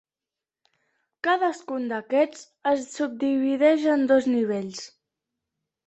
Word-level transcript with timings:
Cadascun 1.27 1.85
d'aquests 1.93 2.47
es 2.73 2.83
subdivideix 2.97 3.89
en 3.99 4.11
dos 4.15 4.31
nivells. 4.35 4.85